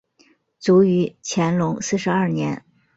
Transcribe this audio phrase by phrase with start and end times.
[0.59, 2.65] 卒于乾隆四十二年。